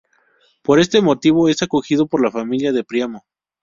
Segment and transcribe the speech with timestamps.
[0.63, 3.23] Por este motivo es acogido por la familia de Príamo.